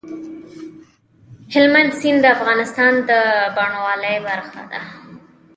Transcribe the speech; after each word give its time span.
هلمند 1.53 1.91
سیند 1.99 2.19
د 2.23 2.25
افغانستان 2.35 2.93
د 3.09 3.11
بڼوالۍ 3.55 4.15
برخه 4.27 4.61
ده. 4.71 4.79